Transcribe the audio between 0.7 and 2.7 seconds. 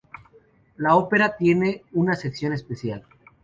La ópera tiene una sección